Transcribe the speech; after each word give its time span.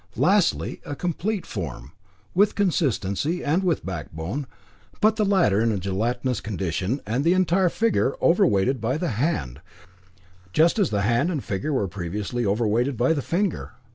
Lastly, 0.15 0.81
a 0.83 0.95
complete 0.95 1.45
form, 1.45 1.91
with 2.33 2.55
consistency 2.55 3.43
and 3.43 3.63
with 3.63 3.85
backbone, 3.85 4.47
but 4.99 5.15
the 5.15 5.23
latter 5.23 5.61
in 5.61 5.71
a 5.71 5.77
gelatinous 5.77 6.41
condition, 6.41 7.01
and 7.05 7.23
the 7.23 7.33
entire 7.35 7.69
figure 7.69 8.15
overweighted 8.19 8.81
by 8.81 8.97
the 8.97 9.09
hand, 9.09 9.61
just 10.53 10.79
as 10.79 10.89
hand 10.89 11.29
and 11.29 11.43
figure 11.43 11.71
were 11.71 11.87
previously 11.87 12.43
overweighted 12.47 12.97
by 12.97 13.13
the 13.13 13.21
finger. 13.21 13.73